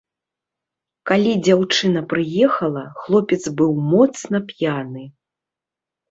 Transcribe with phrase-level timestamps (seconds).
[1.09, 5.03] Калі дзяўчына прыехала, хлопец быў моцна п'яны.